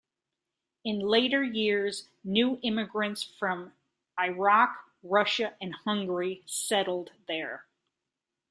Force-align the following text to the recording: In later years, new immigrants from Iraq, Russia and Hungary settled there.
In 0.83 0.97
later 0.99 1.43
years, 1.43 2.07
new 2.23 2.57
immigrants 2.63 3.21
from 3.21 3.73
Iraq, 4.19 4.75
Russia 5.03 5.55
and 5.61 5.75
Hungary 5.75 6.41
settled 6.47 7.11
there. 7.27 7.67